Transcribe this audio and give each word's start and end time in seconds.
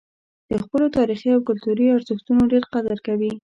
د 0.49 0.51
خپلو 0.63 0.85
تاریخي 0.97 1.29
او 1.33 1.41
کلتوري 1.47 1.85
ارزښتونو 1.97 2.41
ډېر 2.51 2.63
قدر 2.73 2.97
کوي. 3.07 3.31